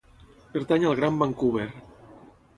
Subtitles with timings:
[0.55, 1.69] Pertany al Gran Vancouver.